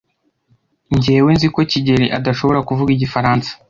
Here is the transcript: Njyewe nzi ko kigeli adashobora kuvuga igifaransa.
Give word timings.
Njyewe 0.95 1.29
nzi 1.35 1.47
ko 1.53 1.61
kigeli 1.71 2.07
adashobora 2.17 2.65
kuvuga 2.67 2.89
igifaransa. 2.93 3.49